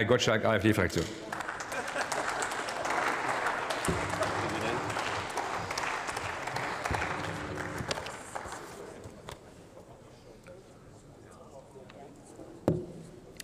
Herr 0.00 0.06
Gottschalk, 0.06 0.42
AfD-Fraktion. 0.46 1.04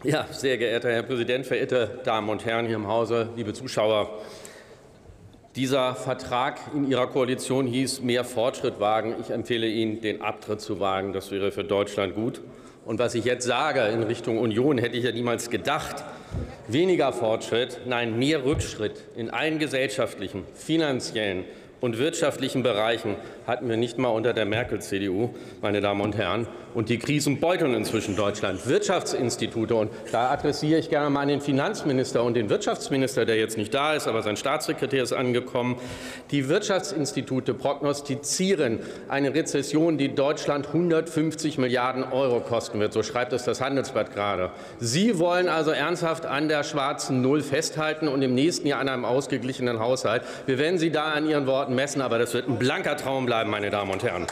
Ja, 0.03 0.27
sehr 0.31 0.57
geehrter 0.57 0.91
Herr 0.91 1.03
Präsident, 1.03 1.45
verehrte 1.45 2.01
Damen 2.05 2.31
und 2.31 2.47
Herren 2.47 2.65
hier 2.65 2.77
im 2.77 2.87
Hause, 2.87 3.29
liebe 3.37 3.53
Zuschauer! 3.53 4.23
Dieser 5.57 5.95
Vertrag 5.95 6.59
in 6.75 6.91
Ihrer 6.91 7.09
Koalition 7.09 7.67
hieß 7.67 8.01
mehr 8.01 8.25
Fortschritt 8.25 8.81
wagen. 8.81 9.15
Ich 9.21 9.29
empfehle 9.29 9.67
Ihnen, 9.67 10.01
den 10.01 10.23
Abtritt 10.23 10.63
zu 10.63 10.81
wagen. 10.81 11.13
Das 11.13 11.31
wäre 11.31 11.53
für 11.53 11.65
Deutschland 11.65 12.15
gut. 12.15 12.41
Und 12.87 12.99
was 12.99 13.15
ich 13.15 13.27
jetzt 13.27 13.45
sage 13.45 13.81
in 13.89 14.03
Richtung 14.05 14.39
Union, 14.39 14.79
hätte 14.79 14.97
ich 14.97 15.05
ja 15.05 15.13
niemals 15.13 15.51
gedacht. 15.51 16.05
Weniger 16.69 17.13
Fortschritt, 17.13 17.81
nein, 17.87 18.19
mehr 18.19 18.45
Rückschritt 18.45 19.05
in 19.15 19.31
allen 19.31 19.59
gesellschaftlichen, 19.61 20.45
finanziellen 20.55 21.45
und 21.81 21.99
wirtschaftlichen 21.99 22.63
Bereichen 22.63 23.17
hatten 23.47 23.69
wir 23.69 23.77
nicht 23.77 23.99
mal 23.99 24.09
unter 24.09 24.33
der 24.33 24.45
Merkel-CDU, 24.45 25.31
meine 25.63 25.81
Damen 25.81 26.01
und 26.01 26.17
Herren. 26.17 26.47
Und 26.75 26.91
die 26.91 26.99
Krisen 26.99 27.41
beuteln 27.41 27.73
inzwischen 27.75 28.17
Deutschland. 28.17 28.67
Wirtschaftsinstitute, 28.67 29.75
und 29.75 29.91
da 30.13 30.31
adressiere 30.31 30.79
ich 30.79 30.91
gerne 30.91 31.09
mal 31.09 31.21
an 31.21 31.29
den 31.29 31.41
Finanzminister 31.41 32.23
und 32.23 32.35
den 32.35 32.51
Wirtschaftsminister, 32.51 33.25
der 33.25 33.37
jetzt 33.37 33.57
nicht 33.57 33.73
da 33.73 33.95
ist, 33.95 34.07
aber 34.07 34.23
sein 34.23 34.37
Staatssekretär 34.37 35.03
ist 35.03 35.15
angekommen. 35.15 35.77
Die 36.33 36.49
Wirtschaftsinstitute 36.49 37.55
prognostizieren 37.55 38.81
eine 39.09 39.35
Rezession, 39.35 39.97
die 39.97 40.15
Deutschland 40.15 40.67
150 40.67 41.57
Milliarden 41.57 42.05
Euro 42.05 42.41
kosten 42.41 42.79
wird. 42.79 42.93
So 42.93 43.03
schreibt 43.03 43.33
es 43.33 43.45
das 43.45 43.63
Handelsblatt 43.63 44.13
gerade. 44.13 44.51
Sie 44.79 45.19
wollen 45.19 45.49
also 45.49 45.71
ernsthaft 45.71 46.27
an 46.27 46.49
der 46.49 46.63
schwarzen 46.63 47.23
Null 47.23 47.41
festhalten 47.41 48.07
und 48.07 48.21
im 48.21 48.35
nächsten 48.35 48.67
Jahr 48.67 48.81
an 48.81 48.89
einem 48.89 49.07
ausgeglichenen 49.07 49.79
Haushalt. 49.79 50.23
Wir 50.45 50.59
werden 50.59 50.79
Sie 50.79 50.91
da 50.91 51.13
an 51.13 51.27
Ihren 51.27 51.47
Worten 51.47 51.66
messen, 51.75 52.03
aber 52.03 52.19
das 52.19 52.35
wird 52.35 52.49
ein 52.49 52.59
blanker 52.59 52.97
Traum 52.97 53.27
bleiben, 53.27 53.51
meine 53.51 53.71
Damen 53.71 53.91
und 53.91 54.03
Herren. 54.03 54.27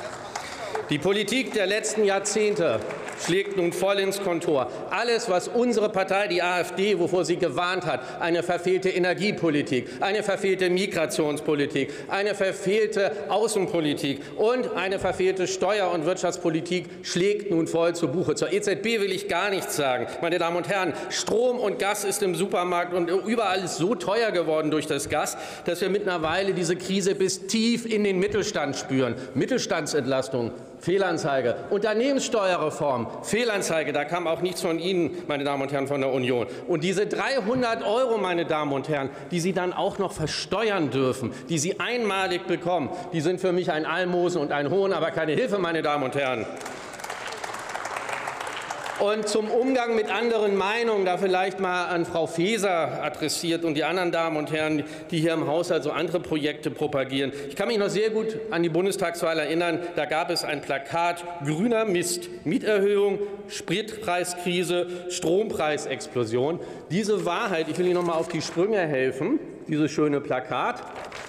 Die 0.91 0.99
Politik 0.99 1.55
der 1.55 1.67
letzten 1.67 2.05
Jahrzehnte 2.05 2.79
schlägt 3.25 3.57
nun 3.57 3.73
voll 3.73 4.01
ins 4.01 4.23
Kontor. 4.23 4.71
Alles, 4.91 5.31
was 5.31 5.49
unsere 5.49 5.89
Partei, 5.89 6.29
die 6.29 6.43
AfD, 6.43 6.99
wovor 6.99 7.25
sie 7.25 7.37
gewarnt 7.37 7.87
hat, 7.87 8.21
eine 8.21 8.43
verfehlte 8.43 8.91
Energiepolitik, 8.91 9.89
eine 10.01 10.23
verfehlte 10.23 10.69
Migrationspolitik, 10.69 11.91
eine 12.09 12.35
verfehlte 12.35 13.13
Außenpolitik 13.29 14.21
und 14.37 14.77
eine 14.77 14.99
verfehlte 14.99 15.47
Steuer- 15.47 15.91
und 15.91 16.05
Wirtschaftspolitik, 16.05 16.87
schlägt 17.03 17.51
nun 17.51 17.67
voll 17.67 17.95
zu 17.95 18.09
Buche. 18.09 18.35
Zur 18.35 18.53
EZB 18.53 19.01
will 19.01 19.13
ich 19.13 19.29
gar 19.29 19.49
nichts 19.49 19.77
sagen. 19.77 20.07
Meine 20.21 20.39
Damen 20.39 20.59
und 20.59 20.69
Herren, 20.69 20.93
Strom 21.09 21.59
und 21.59 21.79
Gas 21.79 22.05
ist 22.05 22.23
im 22.23 22.35
Supermarkt 22.35 22.93
und 22.93 23.09
überall 23.09 23.67
so 23.69 23.95
teuer 23.95 24.33
geworden 24.33 24.71
durch 24.71 24.87
das 24.87 25.09
Gas, 25.09 25.39
dass 25.65 25.81
wir 25.81 25.89
mittlerweile 25.89 26.53
diese 26.53 26.77
Krise 26.77 27.15
bis 27.15 27.47
tief 27.47 27.87
in 27.87 28.05
den 28.05 28.19
Mittelstand 28.19 28.77
spüren. 28.77 29.15
Mittelstandsentlastung, 29.35 30.53
Fehlanzeige, 30.85 31.57
Unternehmenssteuerreform, 31.71 33.07
Fehlanzeige, 33.23 33.95
da 33.95 34.05
kam 34.05 34.27
auch 34.27 34.43
nichts 34.43 34.61
von 34.61 34.79
Ihnen, 34.79 35.17
meine 35.27 35.43
Damen 35.43 35.63
und 35.63 35.73
Herren 35.73 35.87
von 35.87 36.03
der 36.03 36.13
Union. 36.13 36.47
Und 36.69 36.85
diese 36.85 37.07
300 37.07 37.83
Euro, 37.83 38.19
meine 38.19 38.45
Damen 38.45 38.71
und 38.75 38.91
Herren, 38.91 39.09
die 39.31 39.41
Sie 39.41 39.55
dann 39.55 39.73
auch 39.73 39.97
noch 39.97 40.13
versteuern 40.13 40.91
dürfen, 40.91 41.33
die 41.49 41.57
Sie 41.57 41.81
einmalig 41.81 42.47
bekommen, 42.47 42.91
die 43.15 43.23
sind 43.23 43.41
für 43.41 43.53
mich 43.53 43.73
ein 43.73 43.87
Almosen 43.87 44.43
und 44.43 44.53
ein 44.53 44.69
Hohn, 44.69 44.93
aber 44.93 45.11
keine 45.11 45.33
Hilfe, 45.33 45.59
meine 45.59 45.81
Damen 45.81 46.05
und 46.05 46.17
Herren. 46.17 46.45
Und 49.01 49.29
zum 49.29 49.51
Umgang 49.51 49.97
mit 49.97 50.09
anderen 50.09 50.57
Meinungen, 50.57 51.05
da 51.05 51.19
vielleicht 51.19 51.59
mal 51.59 51.87
an 51.87 52.07
Frau 52.07 52.27
Faeser 52.27 53.03
adressiert 53.03 53.65
und 53.65 53.75
die 53.75 53.83
anderen 53.83 54.13
Damen 54.13 54.37
und 54.37 54.53
Herren, 54.53 54.85
die 55.11 55.19
hier 55.19 55.33
im 55.33 55.47
Haushalt 55.47 55.83
so 55.83 55.91
andere 55.91 56.21
Projekte 56.21 56.71
propagieren. 56.71 57.33
Ich 57.49 57.57
kann 57.57 57.69
mich 57.69 57.79
noch 57.79 57.89
sehr 57.89 58.11
gut 58.11 58.39
an 58.51 58.63
die 58.63 58.69
Bundestagswahl 58.69 59.39
erinnern. 59.39 59.81
Da 59.97 60.05
gab 60.05 60.31
es 60.31 60.45
ein 60.45 60.61
Plakat 60.61 61.25
Grüner 61.45 61.85
Mist, 61.85 62.29
Mieterhöhung, 62.45 63.19
Spritpreiskrise, 63.49 64.87
Strompreisexplosion. 65.11 66.61
Diese 66.91 67.25
Wahrheit, 67.25 67.69
ich 67.69 67.77
will 67.79 67.87
Ihnen 67.87 67.97
noch 67.97 68.07
mal 68.07 68.15
auf 68.15 68.29
die 68.29 68.43
Sprünge 68.43 68.79
helfen, 68.79 69.41
dieses 69.69 69.91
schöne 69.91 70.21
Plakat. 70.21 70.83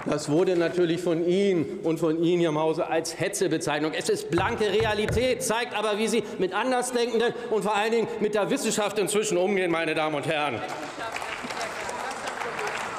Das 0.06 0.30
wurde 0.30 0.56
natürlich 0.56 1.02
von 1.02 1.28
Ihnen 1.28 1.80
und 1.84 2.00
von 2.00 2.22
Ihnen 2.22 2.40
hier 2.40 2.50
im 2.50 2.60
Hause 2.60 2.88
als 2.88 3.20
Hetze 3.20 3.50
bezeichnet. 3.50 3.96
Es 3.98 4.10
ist 4.10 4.30
blanke 4.30 4.72
Realität, 4.72 5.42
zeigt 5.42 5.76
aber, 5.76 5.98
wie 5.98 6.08
Sie 6.08 6.24
mit 6.38 6.54
Andersdenkenden 6.54 7.34
und 7.50 7.64
vor 7.64 7.76
allen 7.76 7.92
Dingen 7.92 8.08
mit 8.20 8.36
der 8.36 8.50
Wissenschaft 8.52 9.00
inzwischen 9.00 9.38
umgehen, 9.38 9.72
meine 9.72 9.96
Damen 9.96 10.16
und 10.16 10.28
Herren. 10.28 10.62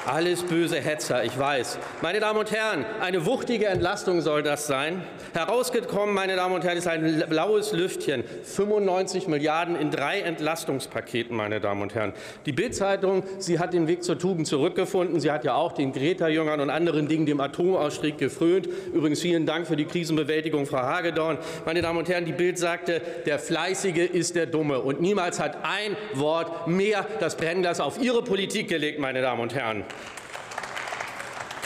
Alles 0.07 0.41
böse 0.43 0.79
Hetzer, 0.79 1.25
ich 1.25 1.37
weiß. 1.37 1.77
Meine 2.01 2.21
Damen 2.21 2.39
und 2.39 2.49
Herren, 2.49 2.85
eine 3.01 3.25
wuchtige 3.25 3.65
Entlastung 3.65 4.21
soll 4.21 4.41
das 4.41 4.65
sein. 4.65 5.03
Herausgekommen, 5.33 6.15
meine 6.15 6.37
Damen 6.37 6.55
und 6.55 6.63
Herren, 6.63 6.77
ist 6.77 6.87
ein 6.87 7.25
blaues 7.27 7.73
Lüftchen. 7.73 8.23
95 8.23 9.27
Milliarden 9.27 9.75
in 9.75 9.91
drei 9.91 10.21
Entlastungspaketen, 10.21 11.35
meine 11.35 11.59
Damen 11.59 11.81
und 11.81 11.93
Herren. 11.93 12.13
Die 12.45 12.53
Bild-Zeitung, 12.53 13.23
sie 13.37 13.59
hat 13.59 13.73
den 13.73 13.89
Weg 13.89 14.01
zur 14.01 14.17
Tugend 14.17 14.47
zurückgefunden. 14.47 15.19
Sie 15.19 15.29
hat 15.29 15.43
ja 15.43 15.55
auch 15.55 15.73
den 15.73 15.91
Greta-Jüngern 15.91 16.61
und 16.61 16.69
anderen 16.69 17.09
Dingen 17.09 17.25
dem 17.25 17.41
Atomausstieg 17.41 18.17
gefrönt. 18.17 18.69
Übrigens 18.93 19.19
vielen 19.19 19.45
Dank 19.45 19.67
für 19.67 19.75
die 19.75 19.83
Krisenbewältigung, 19.85 20.67
Frau 20.67 20.83
Hagedorn. 20.83 21.37
Meine 21.65 21.81
Damen 21.81 21.99
und 21.99 22.07
Herren, 22.07 22.23
die 22.23 22.31
Bild 22.31 22.57
sagte, 22.57 23.01
der 23.25 23.39
Fleißige 23.39 24.09
ist 24.09 24.37
der 24.37 24.45
Dumme. 24.45 24.79
Und 24.79 25.01
niemals 25.01 25.41
hat 25.41 25.57
ein 25.63 25.97
Wort 26.13 26.65
mehr 26.69 27.05
das 27.19 27.35
Brennglas 27.35 27.81
auf 27.81 28.01
Ihre 28.01 28.21
Politik 28.21 28.69
gelegt, 28.69 28.99
meine 29.01 29.21
Damen 29.21 29.41
und 29.41 29.53
Herren. 29.53 29.83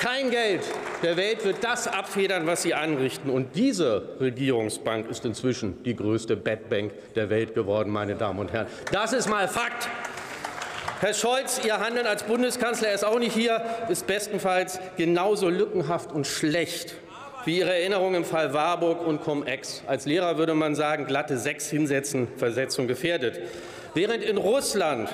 Kein 0.01 0.31
Geld 0.31 0.61
der 1.03 1.15
Welt 1.15 1.45
wird 1.45 1.63
das 1.63 1.87
abfedern, 1.87 2.47
was 2.47 2.63
Sie 2.63 2.73
anrichten. 2.73 3.29
Und 3.29 3.55
diese 3.55 4.17
Regierungsbank 4.19 5.07
ist 5.09 5.25
inzwischen 5.25 5.83
die 5.83 5.95
größte 5.95 6.35
Badbank 6.35 6.91
der 7.13 7.29
Welt 7.29 7.53
geworden, 7.53 7.91
meine 7.91 8.15
Damen 8.15 8.39
und 8.39 8.51
Herren. 8.51 8.65
Das 8.91 9.13
ist 9.13 9.29
mal 9.29 9.47
Fakt. 9.47 9.89
Herr 11.01 11.13
Scholz, 11.13 11.61
Ihr 11.65 11.79
Handeln 11.79 12.07
als 12.07 12.23
Bundeskanzler 12.23 12.93
ist 12.93 13.03
auch 13.03 13.19
nicht 13.19 13.33
hier, 13.33 13.63
ist 13.89 14.07
bestenfalls 14.07 14.79
genauso 14.97 15.49
lückenhaft 15.49 16.11
und 16.11 16.25
schlecht 16.27 16.95
wie 17.45 17.59
Ihre 17.59 17.73
Erinnerung 17.73 18.13
im 18.15 18.25
Fall 18.25 18.53
Warburg 18.53 19.05
und 19.05 19.23
Cum-Ex. 19.23 19.83
Als 19.87 20.05
Lehrer 20.05 20.37
würde 20.37 20.53
man 20.53 20.75
sagen, 20.75 21.05
glatte 21.05 21.37
sechs 21.37 21.69
hinsetzen, 21.69 22.27
Versetzung 22.37 22.87
gefährdet. 22.87 23.39
Während 23.93 24.23
in 24.23 24.37
Russland 24.37 25.09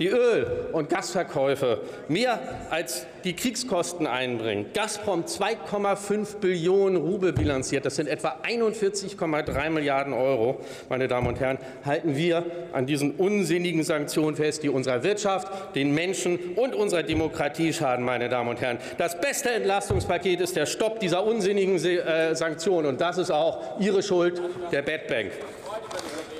die 0.00 0.08
Öl- 0.08 0.46
und 0.72 0.88
Gasverkäufe 0.88 1.82
mehr 2.08 2.40
als 2.70 3.06
die 3.22 3.36
Kriegskosten 3.36 4.06
einbringen. 4.06 4.66
Gazprom 4.72 5.24
2,5 5.24 6.38
Billionen 6.38 6.96
Rubel 6.96 7.34
bilanziert, 7.34 7.84
das 7.84 7.96
sind 7.96 8.08
etwa 8.08 8.36
41,3 8.42 9.68
Milliarden 9.68 10.14
Euro, 10.14 10.60
meine 10.88 11.06
Damen 11.06 11.26
und 11.26 11.38
Herren, 11.38 11.58
halten 11.84 12.16
wir 12.16 12.46
an 12.72 12.86
diesen 12.86 13.12
unsinnigen 13.16 13.84
Sanktionen 13.84 14.36
fest, 14.36 14.62
die 14.62 14.70
unserer 14.70 15.02
Wirtschaft, 15.02 15.76
den 15.76 15.94
Menschen 15.94 16.38
und 16.56 16.74
unserer 16.74 17.02
Demokratie 17.02 17.74
schaden, 17.74 18.02
meine 18.02 18.30
Damen 18.30 18.48
und 18.48 18.60
Herren. 18.62 18.78
Das 18.96 19.20
beste 19.20 19.50
Entlastungspaket 19.50 20.40
ist 20.40 20.56
der 20.56 20.64
Stopp 20.64 21.00
dieser 21.00 21.24
unsinnigen 21.24 21.76
äh, 21.76 22.34
Sanktionen, 22.34 22.88
und 22.88 23.00
das 23.02 23.18
ist 23.18 23.30
auch 23.30 23.78
Ihre 23.78 24.02
Schuld, 24.02 24.40
der 24.72 24.80
Bad 24.80 25.08
Bank. 25.08 25.32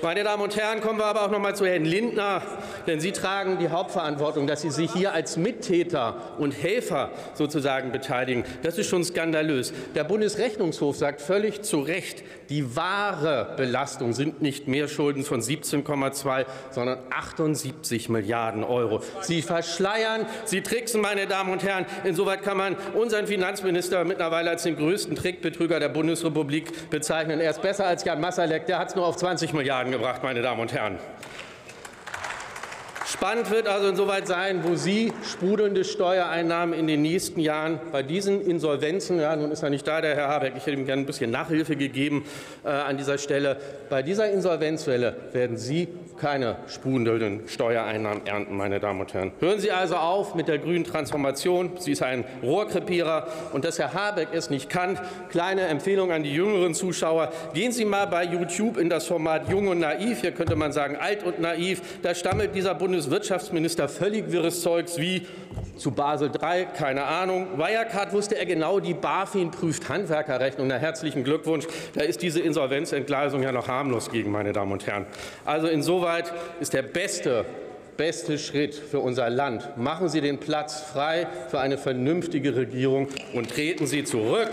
Meine 0.02 0.24
Damen 0.24 0.42
und 0.42 0.56
Herren, 0.56 0.80
kommen 0.80 0.98
wir 0.98 1.04
aber 1.04 1.26
auch 1.26 1.30
noch 1.30 1.38
mal 1.38 1.54
zu 1.54 1.66
Herrn 1.66 1.84
Lindner, 1.84 2.40
denn 2.86 3.00
Sie 3.00 3.12
tragen 3.12 3.58
die 3.58 3.68
Hauptverantwortung, 3.68 4.46
dass 4.46 4.62
Sie 4.62 4.70
sich 4.70 4.92
hier 4.92 5.12
als 5.12 5.36
Mittäter 5.36 6.16
und 6.38 6.52
Helfer 6.52 7.10
sozusagen 7.34 7.92
beteiligen. 7.92 8.44
Das 8.62 8.78
ist 8.78 8.88
schon 8.88 9.04
skandalös. 9.04 9.72
Der 9.94 10.04
Bundesrechnungshof 10.04 10.96
sagt 10.96 11.20
völlig 11.20 11.62
zu 11.62 11.80
Recht, 11.80 12.22
die 12.48 12.76
wahre 12.76 13.54
Belastung 13.56 14.12
sind 14.12 14.42
nicht 14.42 14.68
mehr 14.68 14.88
Schulden 14.88 15.24
von 15.24 15.40
17,2, 15.40 16.46
sondern 16.70 16.98
78 17.10 18.08
Milliarden 18.08 18.64
Euro. 18.64 19.02
Sie 19.20 19.42
verschleiern, 19.42 20.26
Sie 20.44 20.62
tricksen, 20.62 21.00
meine 21.00 21.26
Damen 21.26 21.52
und 21.52 21.62
Herren. 21.62 21.86
Insoweit 22.04 22.42
kann 22.42 22.56
man 22.56 22.76
unseren 22.94 23.26
Finanzminister 23.26 24.04
mittlerweile 24.04 24.50
als 24.50 24.62
den 24.62 24.76
größten 24.76 25.14
Trickbetrüger 25.14 25.80
der 25.80 25.88
Bundesrepublik 25.88 26.90
bezeichnen. 26.90 27.40
Er 27.40 27.50
ist 27.50 27.62
besser 27.62 27.86
als 27.86 28.04
Jan 28.04 28.20
Masalek, 28.20 28.66
der 28.66 28.78
hat 28.78 28.88
es 28.88 28.94
nur 28.94 29.06
auf 29.06 29.16
20 29.16 29.52
Milliarden 29.52 29.80
angebracht, 29.80 30.22
meine 30.22 30.42
Damen 30.42 30.60
und 30.60 30.72
Herren. 30.72 30.98
Spannend 33.10 33.50
wird 33.50 33.66
also 33.66 33.88
insoweit 33.88 34.28
sein, 34.28 34.62
wo 34.62 34.76
Sie 34.76 35.12
sprudelnde 35.24 35.84
Steuereinnahmen 35.84 36.78
in 36.78 36.86
den 36.86 37.02
nächsten 37.02 37.40
Jahren 37.40 37.80
bei 37.90 38.04
diesen 38.04 38.40
Insolvenzen, 38.40 39.18
ja, 39.18 39.34
nun 39.34 39.50
ist 39.50 39.64
er 39.64 39.70
nicht 39.70 39.84
da, 39.84 40.00
der 40.00 40.14
Herr 40.14 40.28
Habeck, 40.28 40.52
ich 40.56 40.64
hätte 40.64 40.76
ihm 40.76 40.86
gerne 40.86 41.02
ein 41.02 41.06
bisschen 41.06 41.32
Nachhilfe 41.32 41.74
gegeben 41.74 42.24
äh, 42.64 42.68
an 42.68 42.98
dieser 42.98 43.18
Stelle, 43.18 43.56
bei 43.88 44.04
dieser 44.04 44.30
Insolvenzwelle 44.30 45.16
werden 45.32 45.56
Sie 45.56 45.88
keine 46.20 46.56
sprudelnden 46.68 47.48
Steuereinnahmen 47.48 48.26
ernten, 48.26 48.56
meine 48.56 48.78
Damen 48.78 49.00
und 49.00 49.14
Herren. 49.14 49.32
Hören 49.40 49.58
Sie 49.58 49.72
also 49.72 49.96
auf 49.96 50.34
mit 50.34 50.48
der 50.48 50.58
grünen 50.58 50.84
Transformation. 50.84 51.72
Sie 51.78 51.92
ist 51.92 52.02
ein 52.02 52.24
Rohrkrepierer. 52.42 53.26
Und 53.52 53.64
dass 53.64 53.78
Herr 53.78 53.94
Habeck 53.94 54.28
es 54.32 54.50
nicht 54.50 54.68
kann, 54.68 55.00
kleine 55.30 55.62
Empfehlung 55.62 56.12
an 56.12 56.22
die 56.22 56.32
jüngeren 56.32 56.74
Zuschauer. 56.74 57.32
Gehen 57.54 57.72
Sie 57.72 57.86
mal 57.86 58.06
bei 58.06 58.24
YouTube 58.24 58.76
in 58.76 58.90
das 58.90 59.06
Format 59.06 59.48
Jung 59.48 59.68
und 59.68 59.80
Naiv. 59.80 60.20
Hier 60.20 60.32
könnte 60.32 60.56
man 60.56 60.72
sagen 60.72 60.96
alt 60.96 61.24
und 61.24 61.40
naiv. 61.40 61.80
Da 62.02 62.14
stammelt 62.14 62.54
dieser 62.54 62.74
Bundes 62.74 62.99
Bundeswirtschaftsminister 63.00 63.88
völlig 63.88 64.30
wirres 64.30 64.60
Zeugs 64.60 64.98
wie 64.98 65.26
zu 65.78 65.90
Basel 65.90 66.30
III, 66.30 66.66
keine 66.76 67.04
Ahnung. 67.04 67.56
Wirecard 67.56 68.12
wusste 68.12 68.36
er 68.36 68.44
genau, 68.44 68.78
die 68.78 68.92
BaFin 68.92 69.50
prüft 69.50 69.88
Handwerkerrechnung. 69.88 70.66
Na, 70.66 70.76
herzlichen 70.76 71.24
Glückwunsch. 71.24 71.66
Da 71.94 72.02
ist 72.02 72.20
diese 72.20 72.40
Insolvenzentgleisung 72.40 73.42
ja 73.42 73.52
noch 73.52 73.68
harmlos 73.68 74.10
gegen, 74.10 74.30
meine 74.30 74.52
Damen 74.52 74.72
und 74.72 74.86
Herren. 74.86 75.06
Also 75.46 75.66
insoweit 75.66 76.30
ist 76.60 76.74
der 76.74 76.82
beste 76.82 77.46
beste 77.96 78.38
Schritt 78.38 78.74
für 78.74 79.00
unser 79.00 79.28
Land. 79.28 79.76
Machen 79.76 80.08
Sie 80.08 80.22
den 80.22 80.38
Platz 80.38 80.80
frei 80.80 81.26
für 81.50 81.60
eine 81.60 81.76
vernünftige 81.76 82.56
Regierung 82.56 83.08
und 83.34 83.50
treten 83.50 83.86
Sie 83.86 84.04
zurück. 84.04 84.48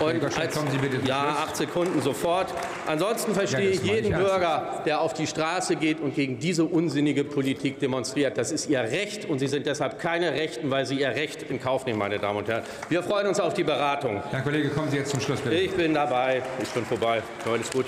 Und 0.00 0.38
als, 0.38 0.58
ja, 1.04 1.36
acht 1.44 1.56
Sekunden 1.56 2.00
sofort. 2.00 2.52
Ansonsten 2.86 3.34
verstehe 3.34 3.70
ja, 3.70 3.74
ich 3.74 3.82
jeden 3.82 4.14
Bürger, 4.14 4.82
der 4.86 5.00
auf 5.00 5.14
die 5.14 5.26
Straße 5.26 5.76
geht 5.76 6.00
und 6.00 6.14
gegen 6.14 6.38
diese 6.38 6.64
unsinnige 6.64 7.24
Politik 7.24 7.80
demonstriert. 7.80 8.38
Das 8.38 8.52
ist 8.52 8.68
Ihr 8.68 8.80
Recht, 8.80 9.28
und 9.28 9.38
Sie 9.38 9.48
sind 9.48 9.66
deshalb 9.66 9.98
keine 9.98 10.32
Rechten, 10.32 10.70
weil 10.70 10.86
Sie 10.86 11.00
Ihr 11.00 11.08
Recht 11.08 11.42
in 11.42 11.60
Kauf 11.60 11.86
nehmen, 11.86 11.98
meine 11.98 12.18
Damen 12.18 12.38
und 12.38 12.48
Herren. 12.48 12.62
Wir 12.88 13.02
freuen 13.02 13.26
uns 13.26 13.40
auf 13.40 13.54
die 13.54 13.64
Beratung. 13.64 14.22
Herr 14.30 14.42
Kollege, 14.42 14.70
kommen 14.70 14.90
Sie 14.90 14.98
jetzt 14.98 15.10
zum 15.10 15.20
Schluss, 15.20 15.40
bitte. 15.40 15.56
Ich 15.56 15.72
bin 15.72 15.94
dabei. 15.94 16.42
Ich 16.62 16.68
bin 16.70 16.84
vorbei. 16.84 17.22
Alles 17.50 17.70
gut. 17.70 17.86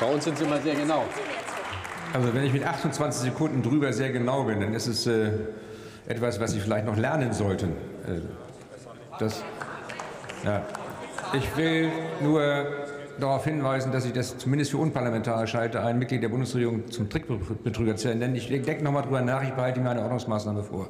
Bei 0.00 0.06
uns 0.06 0.24
sind 0.24 0.36
Sie 0.38 0.44
immer 0.44 0.60
sehr 0.60 0.74
genau. 0.74 1.04
Also 2.12 2.34
wenn 2.34 2.44
ich 2.44 2.52
mit 2.52 2.64
28 2.64 3.22
Sekunden 3.22 3.62
drüber 3.62 3.92
sehr 3.92 4.10
genau 4.10 4.44
bin, 4.44 4.60
dann 4.60 4.74
ist 4.74 4.86
es 4.86 5.06
äh, 5.06 5.30
etwas, 6.06 6.40
was 6.40 6.52
Sie 6.52 6.60
vielleicht 6.60 6.86
noch 6.86 6.96
lernen 6.96 7.32
sollten. 7.32 7.70
Äh, 8.06 8.20
das, 9.18 9.42
ja. 10.44 10.62
Ich 11.34 11.56
will 11.56 11.90
nur 12.20 12.66
darauf 13.18 13.44
hinweisen, 13.44 13.92
dass 13.92 14.04
ich 14.04 14.12
das 14.12 14.36
zumindest 14.38 14.70
für 14.70 14.78
unparlamentarisch 14.78 15.54
halte, 15.54 15.82
ein 15.82 15.98
Mitglied 15.98 16.22
der 16.22 16.28
Bundesregierung 16.28 16.90
zum 16.90 17.08
Trickbetrüger 17.08 17.96
zu 17.96 18.14
nennen. 18.14 18.34
Ich 18.34 18.48
denke 18.48 18.82
noch 18.82 18.92
mal 18.92 19.02
drüber 19.02 19.20
nach, 19.20 19.42
ich 19.42 19.50
behalte 19.50 19.80
mir 19.80 19.90
eine 19.90 20.02
Ordnungsmaßnahme 20.02 20.62
vor. 20.62 20.88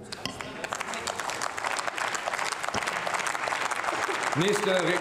Nächste 4.36 4.70